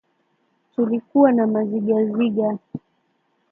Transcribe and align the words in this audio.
Tulikuwa 0.73 1.31
na 1.31 1.47
mazigaziga 1.47 2.57